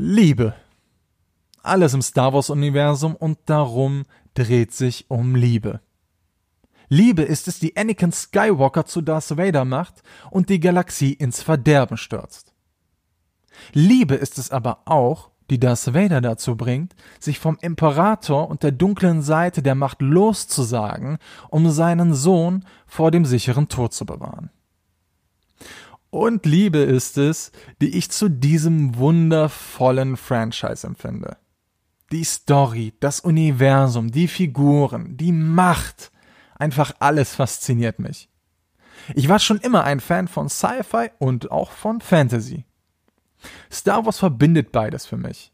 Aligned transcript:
Liebe. 0.00 0.54
Alles 1.64 1.92
im 1.92 2.02
Star 2.02 2.32
Wars-Universum 2.32 3.16
und 3.16 3.36
darum 3.46 4.04
dreht 4.34 4.72
sich 4.72 5.06
um 5.10 5.34
Liebe. 5.34 5.80
Liebe 6.88 7.22
ist 7.22 7.48
es, 7.48 7.58
die 7.58 7.76
Anakin 7.76 8.12
Skywalker 8.12 8.86
zu 8.86 9.00
Darth 9.00 9.36
Vader 9.36 9.64
macht 9.64 10.04
und 10.30 10.50
die 10.50 10.60
Galaxie 10.60 11.14
ins 11.14 11.42
Verderben 11.42 11.96
stürzt. 11.96 12.54
Liebe 13.72 14.14
ist 14.14 14.38
es 14.38 14.52
aber 14.52 14.82
auch, 14.84 15.30
die 15.50 15.58
Darth 15.58 15.92
Vader 15.92 16.20
dazu 16.20 16.54
bringt, 16.54 16.94
sich 17.18 17.40
vom 17.40 17.58
Imperator 17.60 18.48
und 18.48 18.62
der 18.62 18.70
dunklen 18.70 19.20
Seite 19.20 19.64
der 19.64 19.74
Macht 19.74 20.00
loszusagen, 20.00 21.18
um 21.50 21.68
seinen 21.70 22.14
Sohn 22.14 22.64
vor 22.86 23.10
dem 23.10 23.24
sicheren 23.24 23.66
Tod 23.66 23.92
zu 23.92 24.06
bewahren. 24.06 24.50
Und 26.10 26.46
Liebe 26.46 26.78
ist 26.78 27.18
es, 27.18 27.52
die 27.80 27.96
ich 27.96 28.10
zu 28.10 28.28
diesem 28.28 28.96
wundervollen 28.96 30.16
Franchise 30.16 30.86
empfinde. 30.86 31.36
Die 32.10 32.24
Story, 32.24 32.94
das 33.00 33.20
Universum, 33.20 34.10
die 34.10 34.28
Figuren, 34.28 35.16
die 35.18 35.32
Macht, 35.32 36.10
einfach 36.54 36.92
alles 37.00 37.34
fasziniert 37.34 37.98
mich. 37.98 38.30
Ich 39.14 39.28
war 39.28 39.38
schon 39.38 39.58
immer 39.58 39.84
ein 39.84 40.00
Fan 40.00 40.28
von 40.28 40.48
Sci-Fi 40.48 41.10
und 41.18 41.50
auch 41.50 41.70
von 41.70 42.00
Fantasy. 42.00 42.64
Star 43.70 44.04
Wars 44.06 44.18
verbindet 44.18 44.72
beides 44.72 45.06
für 45.06 45.16
mich. 45.16 45.52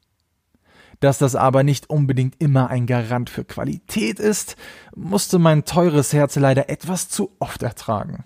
Dass 1.00 1.18
das 1.18 1.34
aber 1.34 1.64
nicht 1.64 1.90
unbedingt 1.90 2.40
immer 2.40 2.70
ein 2.70 2.86
Garant 2.86 3.28
für 3.28 3.44
Qualität 3.44 4.20
ist, 4.20 4.56
musste 4.94 5.38
mein 5.40 5.64
teures 5.64 6.12
Herz 6.12 6.36
leider 6.36 6.70
etwas 6.70 7.08
zu 7.08 7.36
oft 7.40 7.62
ertragen. 7.62 8.24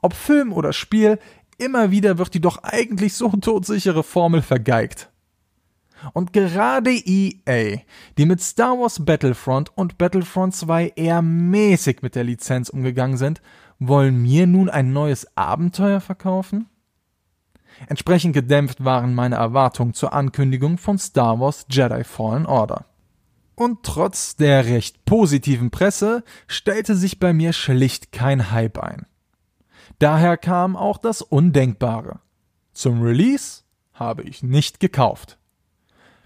Ob 0.00 0.14
Film 0.14 0.52
oder 0.52 0.72
Spiel, 0.72 1.18
immer 1.58 1.90
wieder 1.90 2.18
wird 2.18 2.34
die 2.34 2.40
doch 2.40 2.62
eigentlich 2.62 3.14
so 3.14 3.28
todsichere 3.30 4.02
Formel 4.02 4.42
vergeigt. 4.42 5.10
Und 6.12 6.32
gerade 6.32 6.92
EA, 6.92 7.78
die 8.16 8.26
mit 8.26 8.40
Star 8.40 8.78
Wars 8.78 9.04
Battlefront 9.04 9.76
und 9.76 9.98
Battlefront 9.98 10.54
2 10.54 10.92
eher 10.94 11.22
mäßig 11.22 12.02
mit 12.02 12.14
der 12.14 12.24
Lizenz 12.24 12.68
umgegangen 12.68 13.16
sind, 13.16 13.42
wollen 13.80 14.22
mir 14.22 14.46
nun 14.46 14.68
ein 14.68 14.92
neues 14.92 15.26
Abenteuer 15.36 16.00
verkaufen? 16.00 16.68
Entsprechend 17.86 18.34
gedämpft 18.34 18.84
waren 18.84 19.14
meine 19.14 19.36
Erwartungen 19.36 19.94
zur 19.94 20.12
Ankündigung 20.12 20.78
von 20.78 20.98
Star 20.98 21.38
Wars 21.38 21.66
Jedi 21.70 22.04
Fallen 22.04 22.46
Order. 22.46 22.86
Und 23.54 23.82
trotz 23.82 24.36
der 24.36 24.66
recht 24.66 25.04
positiven 25.04 25.70
Presse 25.70 26.24
stellte 26.46 26.94
sich 26.94 27.18
bei 27.18 27.32
mir 27.32 27.52
schlicht 27.52 28.12
kein 28.12 28.52
Hype 28.52 28.78
ein. 28.78 29.06
Daher 29.98 30.36
kam 30.36 30.76
auch 30.76 30.98
das 30.98 31.22
Undenkbare. 31.22 32.20
Zum 32.72 33.02
Release 33.02 33.62
habe 33.92 34.22
ich 34.22 34.42
nicht 34.42 34.80
gekauft. 34.80 35.38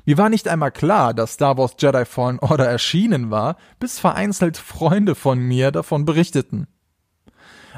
Mir 0.04 0.18
war 0.18 0.28
nicht 0.28 0.48
einmal 0.48 0.72
klar, 0.72 1.14
dass 1.14 1.34
Star 1.34 1.56
Wars 1.56 1.76
Jedi 1.78 2.04
Fallen 2.04 2.40
Order 2.40 2.66
erschienen 2.66 3.30
war, 3.30 3.56
bis 3.78 3.98
vereinzelt 3.98 4.56
Freunde 4.56 5.14
von 5.14 5.38
mir 5.38 5.70
davon 5.70 6.04
berichteten. 6.04 6.66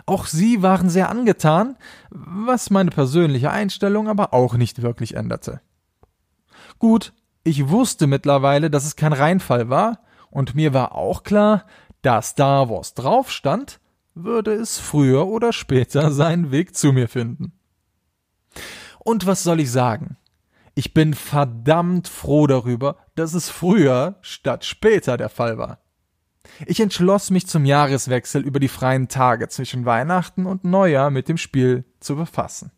Auch 0.06 0.26
sie 0.26 0.62
waren 0.62 0.88
sehr 0.88 1.10
angetan, 1.10 1.76
was 2.10 2.70
meine 2.70 2.90
persönliche 2.90 3.50
Einstellung 3.50 4.08
aber 4.08 4.34
auch 4.34 4.54
nicht 4.54 4.82
wirklich 4.82 5.14
änderte. 5.14 5.60
Gut, 6.78 7.12
ich 7.44 7.68
wusste 7.68 8.06
mittlerweile, 8.06 8.70
dass 8.70 8.84
es 8.84 8.96
kein 8.96 9.12
Reinfall 9.12 9.68
war, 9.68 10.00
und 10.30 10.54
mir 10.54 10.74
war 10.74 10.94
auch 10.94 11.22
klar, 11.22 11.64
da 12.02 12.20
Star 12.22 12.68
Wars 12.68 12.94
drauf 12.94 13.30
stand, 13.30 13.80
würde 14.14 14.52
es 14.52 14.78
früher 14.78 15.26
oder 15.26 15.52
später 15.52 16.10
seinen 16.12 16.50
Weg 16.50 16.76
zu 16.76 16.92
mir 16.92 17.08
finden. 17.08 17.52
Und 19.00 19.26
was 19.26 19.42
soll 19.42 19.60
ich 19.60 19.70
sagen? 19.70 20.16
Ich 20.74 20.94
bin 20.94 21.14
verdammt 21.14 22.08
froh 22.08 22.46
darüber, 22.46 22.96
dass 23.14 23.34
es 23.34 23.48
früher 23.48 24.16
statt 24.22 24.64
später 24.64 25.16
der 25.16 25.28
Fall 25.28 25.58
war. 25.58 25.80
Ich 26.66 26.80
entschloss 26.80 27.30
mich 27.30 27.46
zum 27.46 27.64
Jahreswechsel 27.64 28.42
über 28.42 28.60
die 28.60 28.68
freien 28.68 29.08
Tage 29.08 29.48
zwischen 29.48 29.84
Weihnachten 29.84 30.46
und 30.46 30.64
Neujahr 30.64 31.10
mit 31.10 31.28
dem 31.28 31.36
Spiel 31.36 31.84
zu 32.00 32.16
befassen. 32.16 32.70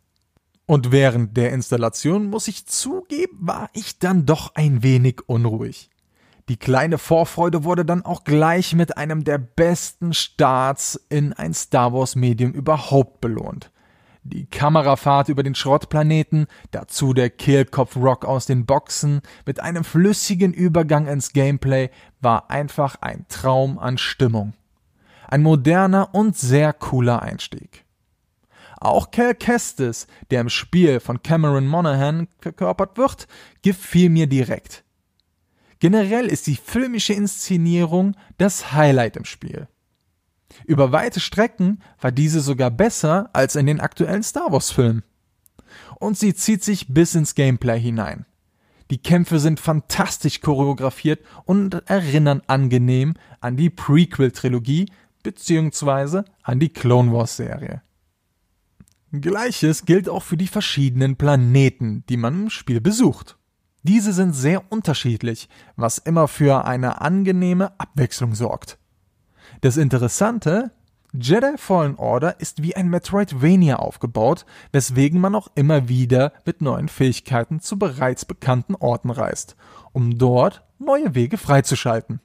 Und 0.67 0.91
während 0.91 1.37
der 1.37 1.53
Installation, 1.53 2.29
muss 2.29 2.49
ich 2.49 2.67
zugeben, 2.67 3.39
war 3.41 3.71
ich 3.73 3.99
dann 3.99 4.27
doch 4.27 4.55
ein 4.55 4.83
wenig 4.83 5.29
unruhig. 5.29 5.91
Die 6.49 6.57
kleine 6.57 6.99
Vorfreude 6.99 7.65
wurde 7.65 7.85
dann 7.85 8.05
auch 8.05 8.23
gleich 8.23 8.73
mit 8.75 8.97
einem 8.97 9.25
der 9.25 9.39
besten 9.39 10.15
Starts 10.15 10.95
in 11.09 11.33
ein 11.33 11.53
Star 11.53 11.93
Wars 11.93 12.15
Medium 12.15 12.53
überhaupt 12.53 13.21
belohnt. 13.21 13.73
Die 14.23 14.47
Kamerafahrt 14.47 15.29
über 15.29 15.43
den 15.43 15.57
Schrottplaneten, 15.57 16.47
dazu 16.71 17.15
der 17.15 17.31
Kehlkopf-Rock 17.31 18.25
aus 18.25 18.47
den 18.47 18.65
Boxen 18.65 19.23
mit 19.45 19.61
einem 19.61 19.83
flüssigen 19.83 20.53
Übergang 20.53 21.09
ins 21.09 21.33
Gameplay 21.33 21.91
war 22.21 22.51
einfach 22.51 22.97
ein 23.01 23.27
Traum 23.29 23.79
an 23.79 23.99
Stimmung. 23.99 24.55
Ein 25.29 25.43
moderner 25.43 26.15
und 26.15 26.37
sehr 26.37 26.73
cooler 26.73 27.23
Einstieg. 27.23 27.85
Auch 28.81 29.11
Cal 29.11 29.35
Kestis, 29.35 30.07
der 30.31 30.43
im 30.43 30.49
Spiel 30.49 31.01
von 31.01 31.23
Cameron 31.23 31.67
Monaghan 31.67 32.29
verkörpert 32.41 32.99
wird, 32.99 33.27
gefiel 33.63 34.11
mir 34.11 34.29
direkt. 34.29 34.85
Generell 35.79 36.27
ist 36.27 36.47
die 36.47 36.57
filmische 36.57 37.13
Inszenierung 37.13 38.17
das 38.39 38.73
Highlight 38.73 39.17
im 39.17 39.25
Spiel. 39.25 39.69
Über 40.65 40.93
weite 40.93 41.21
Strecken 41.21 41.83
war 42.01 42.13
diese 42.13 42.41
sogar 42.41 42.71
besser 42.71 43.31
als 43.33 43.57
in 43.57 43.67
den 43.67 43.81
aktuellen 43.81 44.23
Star 44.23 44.53
Wars 44.53 44.71
Filmen. 44.71 45.03
Und 45.99 46.17
sie 46.19 46.35
zieht 46.35 46.65
sich 46.65 46.89
bis 46.89 47.15
ins 47.15 47.35
Gameplay 47.35 47.79
hinein. 47.79 48.27
Die 48.91 48.99
Kämpfe 48.99 49.41
sind 49.41 49.59
fantastisch 49.59 50.41
choreografiert 50.41 51.21
und 51.45 51.75
erinnern 51.87 52.43
angenehm 52.47 53.15
an 53.41 53.57
die 53.57 53.71
Prequel-Trilogie 53.71 54.87
bzw. 55.25 56.23
an 56.43 56.61
die 56.61 56.69
Clone 56.69 57.13
Wars-Serie. 57.13 57.83
Gleiches 59.13 59.85
gilt 59.85 60.09
auch 60.09 60.23
für 60.23 60.37
die 60.37 60.47
verschiedenen 60.47 61.17
Planeten, 61.17 62.05
die 62.09 62.17
man 62.17 62.45
im 62.45 62.51
Spiel 62.51 62.81
besucht. 62.81 63.36
Diese 63.87 64.13
sind 64.13 64.33
sehr 64.33 64.65
unterschiedlich, 64.73 65.49
was 65.77 65.99
immer 65.99 66.27
für 66.27 66.65
eine 66.65 67.01
angenehme 67.03 67.79
Abwechslung 67.79 68.35
sorgt. 68.35 68.79
Das 69.61 69.77
Interessante, 69.77 70.73
Jedi 71.13 71.57
Fallen 71.57 71.95
Order 71.95 72.41
ist 72.41 72.65
wie 72.65 72.75
ein 72.75 72.89
Metroidvania 72.89 73.77
aufgebaut, 73.77 74.45
weswegen 74.73 75.21
man 75.21 75.37
auch 75.37 75.47
immer 75.55 75.89
wieder 75.89 76.33
mit 76.45 76.63
neuen 76.63 76.89
Fähigkeiten 76.89 77.61
zu 77.61 77.79
bereits 77.79 78.25
bekannten 78.25 78.75
Orten 78.75 79.11
reist, 79.11 79.55
um 79.93 80.19
dort 80.19 80.65
neue 80.81 81.15
Wege 81.15 81.39
freizuschalten. 81.39 82.21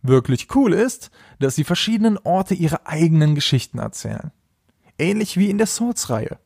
Wirklich 0.00 0.54
cool 0.54 0.72
ist, 0.72 1.10
dass 1.38 1.54
die 1.54 1.64
verschiedenen 1.64 2.16
Orte 2.16 2.54
ihre 2.54 2.86
eigenen 2.86 3.34
Geschichten 3.34 3.78
erzählen. 3.78 4.32
Ähnlich 4.98 5.36
wie 5.36 5.50
in 5.50 5.58
der 5.58 5.66
Souls-Reihe. 5.66 6.38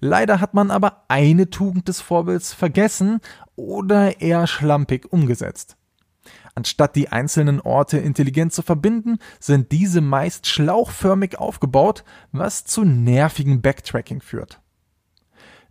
Leider 0.00 0.40
hat 0.40 0.54
man 0.54 0.70
aber 0.70 1.04
eine 1.08 1.50
Tugend 1.50 1.88
des 1.88 2.00
Vorbilds 2.00 2.52
vergessen 2.52 3.20
oder 3.56 4.20
eher 4.20 4.46
schlampig 4.46 5.12
umgesetzt. 5.12 5.76
Anstatt 6.54 6.96
die 6.96 7.08
einzelnen 7.10 7.60
Orte 7.60 7.98
intelligent 7.98 8.52
zu 8.52 8.62
verbinden, 8.62 9.18
sind 9.38 9.70
diese 9.72 10.00
meist 10.00 10.46
schlauchförmig 10.46 11.38
aufgebaut, 11.38 12.04
was 12.32 12.64
zu 12.64 12.84
nervigem 12.84 13.62
Backtracking 13.62 14.20
führt. 14.20 14.60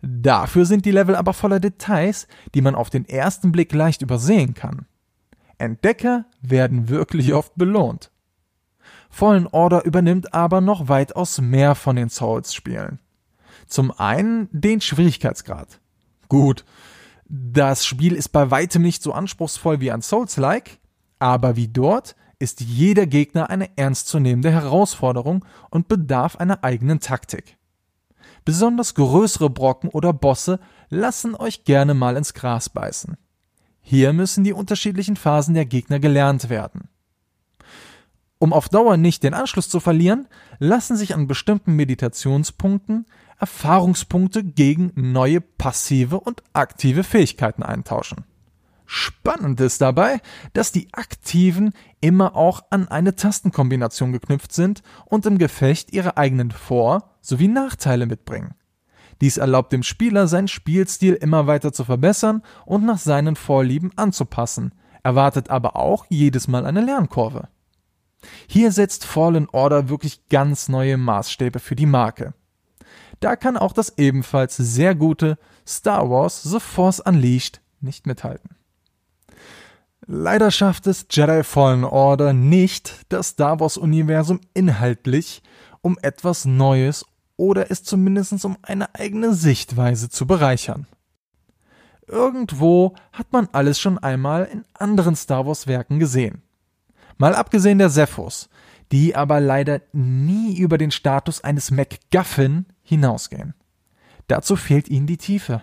Dafür 0.00 0.64
sind 0.64 0.84
die 0.84 0.92
Level 0.92 1.16
aber 1.16 1.34
voller 1.34 1.60
Details, 1.60 2.28
die 2.54 2.62
man 2.62 2.74
auf 2.74 2.88
den 2.88 3.08
ersten 3.08 3.52
Blick 3.52 3.72
leicht 3.72 4.02
übersehen 4.02 4.54
kann. 4.54 4.86
Entdecker 5.58 6.24
werden 6.40 6.88
wirklich 6.88 7.34
oft 7.34 7.56
belohnt. 7.56 8.10
Fallen 9.10 9.46
Order 9.46 9.84
übernimmt 9.84 10.32
aber 10.34 10.60
noch 10.60 10.88
weitaus 10.88 11.40
mehr 11.40 11.74
von 11.74 11.96
den 11.96 12.08
Souls-Spielen. 12.08 13.00
Zum 13.68 13.92
einen 13.92 14.48
den 14.50 14.80
Schwierigkeitsgrad. 14.80 15.80
Gut, 16.28 16.64
das 17.26 17.84
Spiel 17.86 18.14
ist 18.14 18.30
bei 18.30 18.50
weitem 18.50 18.82
nicht 18.82 19.02
so 19.02 19.12
anspruchsvoll 19.12 19.80
wie 19.80 19.92
ein 19.92 20.02
Souls-like, 20.02 20.78
aber 21.18 21.56
wie 21.56 21.68
dort 21.68 22.16
ist 22.38 22.60
jeder 22.60 23.06
Gegner 23.06 23.50
eine 23.50 23.76
ernstzunehmende 23.76 24.50
Herausforderung 24.50 25.44
und 25.70 25.88
bedarf 25.88 26.36
einer 26.36 26.64
eigenen 26.64 27.00
Taktik. 27.00 27.58
Besonders 28.44 28.94
größere 28.94 29.50
Brocken 29.50 29.90
oder 29.90 30.12
Bosse 30.12 30.60
lassen 30.88 31.34
euch 31.34 31.64
gerne 31.64 31.94
mal 31.94 32.16
ins 32.16 32.32
Gras 32.32 32.70
beißen. 32.70 33.16
Hier 33.80 34.12
müssen 34.12 34.44
die 34.44 34.52
unterschiedlichen 34.52 35.16
Phasen 35.16 35.54
der 35.54 35.66
Gegner 35.66 35.98
gelernt 35.98 36.48
werden. 36.48 36.88
Um 38.38 38.52
auf 38.52 38.68
Dauer 38.68 38.96
nicht 38.96 39.24
den 39.24 39.34
Anschluss 39.34 39.68
zu 39.68 39.80
verlieren, 39.80 40.28
lassen 40.58 40.96
sich 40.96 41.14
an 41.14 41.26
bestimmten 41.26 41.74
Meditationspunkten 41.74 43.06
Erfahrungspunkte 43.38 44.42
gegen 44.42 44.92
neue 44.94 45.40
passive 45.40 46.20
und 46.20 46.42
aktive 46.52 47.04
Fähigkeiten 47.04 47.62
eintauschen. 47.62 48.24
Spannend 48.90 49.60
ist 49.60 49.80
dabei, 49.80 50.20
dass 50.54 50.72
die 50.72 50.88
aktiven 50.92 51.72
immer 52.00 52.34
auch 52.36 52.62
an 52.70 52.88
eine 52.88 53.14
Tastenkombination 53.16 54.12
geknüpft 54.12 54.52
sind 54.52 54.82
und 55.04 55.26
im 55.26 55.36
Gefecht 55.36 55.92
ihre 55.92 56.16
eigenen 56.16 56.50
Vor- 56.50 57.10
sowie 57.20 57.48
Nachteile 57.48 58.06
mitbringen. 58.06 58.54
Dies 59.20 59.36
erlaubt 59.36 59.72
dem 59.72 59.82
Spieler, 59.82 60.26
seinen 60.26 60.48
Spielstil 60.48 61.14
immer 61.14 61.46
weiter 61.46 61.72
zu 61.72 61.84
verbessern 61.84 62.42
und 62.64 62.84
nach 62.84 62.98
seinen 62.98 63.36
Vorlieben 63.36 63.90
anzupassen, 63.96 64.72
erwartet 65.02 65.50
aber 65.50 65.76
auch 65.76 66.06
jedes 66.08 66.48
Mal 66.48 66.64
eine 66.64 66.80
Lernkurve. 66.80 67.48
Hier 68.46 68.72
setzt 68.72 69.04
Fallen 69.04 69.48
Order 69.50 69.88
wirklich 69.88 70.28
ganz 70.28 70.68
neue 70.68 70.96
Maßstäbe 70.96 71.58
für 71.60 71.76
die 71.76 71.86
Marke. 71.86 72.34
Da 73.20 73.36
kann 73.36 73.56
auch 73.56 73.72
das 73.72 73.98
ebenfalls 73.98 74.56
sehr 74.56 74.94
gute 74.94 75.38
Star 75.66 76.08
Wars 76.10 76.42
The 76.42 76.60
Force 76.60 77.00
Unleashed 77.00 77.60
nicht 77.80 78.06
mithalten. 78.06 78.50
Leider 80.06 80.50
schafft 80.50 80.86
es 80.86 81.06
Jedi 81.10 81.44
Fallen 81.44 81.84
Order 81.84 82.32
nicht, 82.32 83.04
das 83.10 83.28
Star 83.28 83.60
Wars 83.60 83.76
Universum 83.76 84.40
inhaltlich 84.54 85.42
um 85.82 85.98
etwas 86.02 86.44
Neues 86.44 87.04
oder 87.36 87.70
es 87.70 87.84
zumindest 87.84 88.44
um 88.44 88.56
eine 88.62 88.94
eigene 88.94 89.34
Sichtweise 89.34 90.08
zu 90.08 90.26
bereichern. 90.26 90.86
Irgendwo 92.06 92.94
hat 93.12 93.32
man 93.32 93.48
alles 93.52 93.78
schon 93.78 93.98
einmal 93.98 94.44
in 94.46 94.64
anderen 94.74 95.14
Star 95.14 95.46
Wars 95.46 95.66
Werken 95.66 95.98
gesehen. 95.98 96.42
Mal 97.18 97.34
abgesehen 97.34 97.78
der 97.78 97.90
Sephos, 97.90 98.48
die 98.92 99.14
aber 99.14 99.40
leider 99.40 99.82
nie 99.92 100.56
über 100.56 100.78
den 100.78 100.92
Status 100.92 101.42
eines 101.42 101.70
MacGuffin 101.70 102.66
hinausgehen. 102.82 103.54
Dazu 104.28 104.56
fehlt 104.56 104.88
ihnen 104.88 105.06
die 105.06 105.16
Tiefe. 105.16 105.62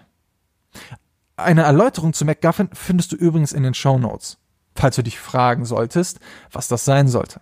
Eine 1.37 1.63
Erläuterung 1.63 2.13
zu 2.13 2.25
MacGuffin 2.25 2.69
findest 2.73 3.13
du 3.13 3.15
übrigens 3.15 3.53
in 3.53 3.63
den 3.63 3.73
Show 3.73 3.97
Notes, 3.97 4.37
falls 4.75 4.97
du 4.97 5.03
dich 5.03 5.17
fragen 5.17 5.65
solltest, 5.65 6.19
was 6.51 6.67
das 6.67 6.85
sein 6.85 7.07
sollte. 7.07 7.41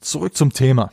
Zurück 0.00 0.36
zum 0.36 0.52
Thema. 0.52 0.90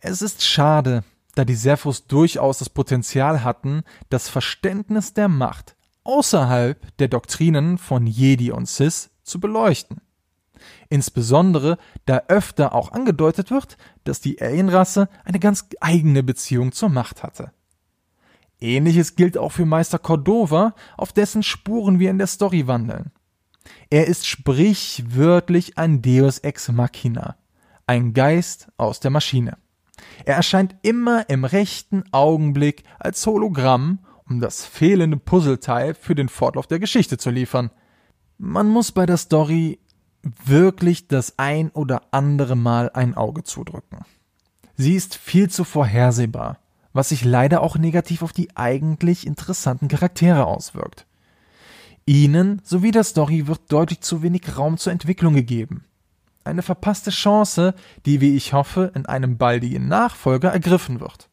Es 0.00 0.22
ist 0.22 0.44
schade, 0.44 1.04
da 1.34 1.44
die 1.44 1.54
Sephos 1.54 2.06
durchaus 2.06 2.58
das 2.58 2.70
Potenzial 2.70 3.44
hatten, 3.44 3.82
das 4.08 4.28
Verständnis 4.28 5.12
der 5.12 5.28
Macht 5.28 5.76
außerhalb 6.04 6.96
der 6.98 7.08
Doktrinen 7.08 7.78
von 7.78 8.06
Jedi 8.06 8.50
und 8.50 8.68
Sith 8.68 9.10
zu 9.22 9.40
beleuchten 9.40 10.00
insbesondere 10.88 11.78
da 12.06 12.22
öfter 12.28 12.74
auch 12.74 12.92
angedeutet 12.92 13.50
wird, 13.50 13.76
dass 14.04 14.20
die 14.20 14.40
Alienrasse 14.40 15.08
eine 15.24 15.40
ganz 15.40 15.66
eigene 15.80 16.22
Beziehung 16.22 16.72
zur 16.72 16.88
Macht 16.88 17.22
hatte. 17.22 17.52
Ähnliches 18.60 19.16
gilt 19.16 19.36
auch 19.36 19.52
für 19.52 19.66
Meister 19.66 19.98
Cordova, 19.98 20.74
auf 20.96 21.12
dessen 21.12 21.42
Spuren 21.42 21.98
wir 21.98 22.10
in 22.10 22.18
der 22.18 22.26
Story 22.26 22.66
wandeln. 22.66 23.10
Er 23.90 24.06
ist 24.06 24.26
sprichwörtlich 24.26 25.78
ein 25.78 26.02
Deus 26.02 26.38
ex 26.38 26.70
machina, 26.70 27.36
ein 27.86 28.12
Geist 28.12 28.68
aus 28.76 29.00
der 29.00 29.10
Maschine. 29.10 29.58
Er 30.24 30.36
erscheint 30.36 30.76
immer 30.82 31.28
im 31.28 31.44
rechten 31.44 32.04
Augenblick 32.12 32.84
als 32.98 33.26
Hologramm, 33.26 34.00
um 34.28 34.40
das 34.40 34.64
fehlende 34.64 35.16
Puzzleteil 35.16 35.94
für 35.94 36.14
den 36.14 36.28
Fortlauf 36.28 36.66
der 36.66 36.78
Geschichte 36.78 37.18
zu 37.18 37.30
liefern. 37.30 37.70
Man 38.38 38.68
muss 38.68 38.92
bei 38.92 39.06
der 39.06 39.16
Story 39.16 39.78
wirklich 40.44 41.08
das 41.08 41.34
ein 41.38 41.70
oder 41.70 42.02
andere 42.10 42.56
Mal 42.56 42.90
ein 42.92 43.14
Auge 43.14 43.44
zudrücken. 43.44 44.04
Sie 44.76 44.94
ist 44.94 45.14
viel 45.14 45.50
zu 45.50 45.64
vorhersehbar, 45.64 46.58
was 46.92 47.10
sich 47.10 47.24
leider 47.24 47.62
auch 47.62 47.76
negativ 47.76 48.22
auf 48.22 48.32
die 48.32 48.56
eigentlich 48.56 49.26
interessanten 49.26 49.88
Charaktere 49.88 50.46
auswirkt. 50.46 51.06
Ihnen 52.06 52.60
sowie 52.64 52.90
der 52.90 53.04
Story 53.04 53.46
wird 53.46 53.60
deutlich 53.72 54.00
zu 54.00 54.22
wenig 54.22 54.56
Raum 54.56 54.76
zur 54.76 54.92
Entwicklung 54.92 55.34
gegeben. 55.34 55.84
Eine 56.44 56.62
verpasste 56.62 57.10
Chance, 57.10 57.74
die, 58.04 58.20
wie 58.20 58.36
ich 58.36 58.52
hoffe, 58.52 58.92
in 58.94 59.06
einem 59.06 59.38
baldigen 59.38 59.88
Nachfolger 59.88 60.50
ergriffen 60.50 61.00
wird. 61.00 61.30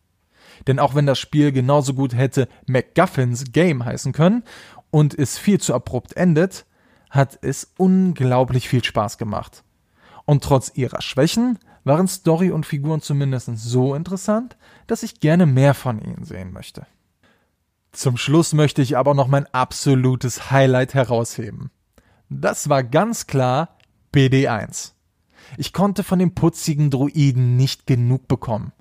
Denn 0.68 0.80
auch 0.80 0.96
wenn 0.96 1.06
das 1.06 1.20
Spiel 1.20 1.52
genauso 1.52 1.94
gut 1.94 2.16
hätte 2.16 2.48
MacGuffins 2.68 3.52
Game 3.52 3.84
heißen 3.84 4.14
können 4.14 4.44
und 4.90 5.18
es 5.18 5.38
viel 5.38 5.60
zu 5.60 5.74
abrupt 5.74 6.16
endet, 6.16 6.66
hat 7.12 7.38
es 7.44 7.74
unglaublich 7.78 8.68
viel 8.68 8.84
Spaß 8.84 9.20
gemacht. 9.20 9.64
Und 10.26 10.44
trotz 10.44 10.72
ihrer 10.76 11.02
Schwächen 11.02 11.60
waren 11.84 12.08
Story 12.08 12.52
und 12.52 12.66
Figuren 12.66 13.02
zumindest 13.02 13.50
so 13.58 13.94
interessant, 13.94 14.58
dass 14.88 15.04
ich 15.04 15.20
gerne 15.20 15.46
mehr 15.46 15.74
von 15.74 16.00
ihnen 16.00 16.24
sehen 16.24 16.54
möchte. 16.54 16.88
Zum 17.92 18.18
Schluss 18.18 18.54
möchte 18.54 18.82
ich 18.82 18.98
aber 18.98 19.14
noch 19.14 19.28
mein 19.28 19.46
absolutes 19.54 20.50
Highlight 20.52 20.94
herausheben. 20.94 21.70
Das 22.30 22.70
war 22.70 22.84
ganz 22.84 23.28
klar 23.28 23.78
BD1. 24.14 24.94
Ich 25.58 25.74
konnte 25.74 26.04
von 26.04 26.18
dem 26.18 26.34
putzigen 26.34 26.90
Druiden 26.90 27.58
nicht 27.58 27.86
genug 27.88 28.30
bekommen. 28.30 28.72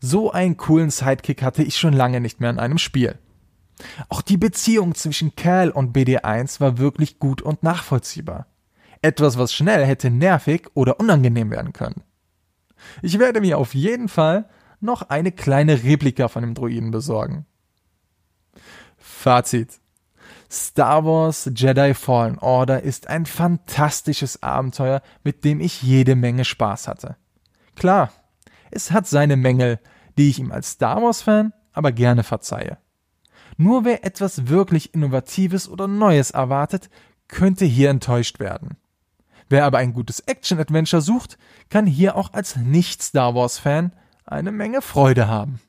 So 0.00 0.32
einen 0.32 0.56
coolen 0.56 0.90
Sidekick 0.90 1.42
hatte 1.42 1.62
ich 1.62 1.76
schon 1.76 1.92
lange 1.92 2.20
nicht 2.20 2.40
mehr 2.40 2.50
in 2.50 2.58
einem 2.58 2.78
Spiel. 2.78 3.18
Auch 4.08 4.22
die 4.22 4.36
Beziehung 4.36 4.94
zwischen 4.94 5.36
Cal 5.36 5.70
und 5.70 5.96
BD1 5.96 6.60
war 6.60 6.78
wirklich 6.78 7.18
gut 7.18 7.42
und 7.42 7.62
nachvollziehbar. 7.62 8.46
Etwas, 9.02 9.38
was 9.38 9.52
schnell 9.52 9.84
hätte 9.84 10.10
nervig 10.10 10.66
oder 10.74 10.98
unangenehm 10.98 11.50
werden 11.50 11.72
können. 11.72 12.02
Ich 13.02 13.18
werde 13.18 13.40
mir 13.40 13.58
auf 13.58 13.74
jeden 13.74 14.08
Fall 14.08 14.48
noch 14.80 15.02
eine 15.02 15.32
kleine 15.32 15.82
Replika 15.84 16.28
von 16.28 16.42
dem 16.42 16.54
Druiden 16.54 16.90
besorgen. 16.90 17.46
Fazit. 18.96 19.80
Star 20.50 21.04
Wars 21.04 21.50
Jedi 21.54 21.94
Fallen 21.94 22.38
Order 22.38 22.82
ist 22.82 23.08
ein 23.08 23.26
fantastisches 23.26 24.42
Abenteuer, 24.42 25.02
mit 25.22 25.44
dem 25.44 25.60
ich 25.60 25.82
jede 25.82 26.16
Menge 26.16 26.44
Spaß 26.44 26.88
hatte. 26.88 27.16
Klar, 27.76 28.12
es 28.70 28.90
hat 28.90 29.06
seine 29.06 29.36
Mängel, 29.36 29.78
die 30.16 30.30
ich 30.30 30.38
ihm 30.38 30.50
als 30.50 30.72
Star 30.72 31.02
Wars 31.02 31.22
Fan 31.22 31.52
aber 31.72 31.92
gerne 31.92 32.24
verzeihe. 32.24 32.78
Nur 33.60 33.84
wer 33.84 34.04
etwas 34.04 34.46
wirklich 34.46 34.94
Innovatives 34.94 35.68
oder 35.68 35.88
Neues 35.88 36.30
erwartet, 36.30 36.88
könnte 37.26 37.64
hier 37.64 37.90
enttäuscht 37.90 38.38
werden. 38.38 38.76
Wer 39.48 39.64
aber 39.64 39.78
ein 39.78 39.92
gutes 39.92 40.20
Action-Adventure 40.20 41.02
sucht, 41.02 41.38
kann 41.68 41.84
hier 41.84 42.14
auch 42.14 42.32
als 42.32 42.54
Nicht-Star 42.54 43.34
Wars-Fan 43.34 43.92
eine 44.24 44.52
Menge 44.52 44.80
Freude 44.80 45.26
haben. 45.26 45.60